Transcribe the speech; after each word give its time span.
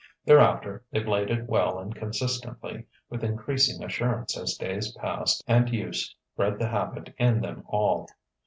Thereafter 0.25 0.83
they 0.89 1.03
played 1.03 1.29
it 1.29 1.47
well 1.47 1.77
and 1.77 1.93
consistently, 1.93 2.87
with 3.11 3.23
increasing 3.23 3.83
assurance 3.83 4.35
as 4.35 4.55
days 4.57 4.91
passed 4.93 5.43
and 5.47 5.69
use 5.71 6.15
bred 6.35 6.57
the 6.57 6.69
habit 6.69 7.13
in 7.19 7.39
them 7.39 7.63
all. 7.67 8.07